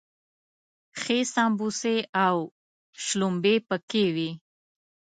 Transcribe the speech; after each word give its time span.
ښې 0.99 1.19
سمبوسې 1.33 1.97
او 2.25 2.35
شلومبې 3.03 3.55
پکې 3.67 4.05
وي. 4.15 4.31